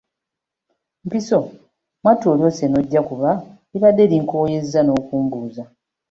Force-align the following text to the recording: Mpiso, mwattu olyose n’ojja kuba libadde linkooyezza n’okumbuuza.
Mpiso, 1.05 1.39
mwattu 2.01 2.25
olyose 2.33 2.63
n’ojja 2.67 3.01
kuba 3.09 3.29
libadde 3.71 4.03
linkooyezza 4.11 4.79
n’okumbuuza. 4.83 5.63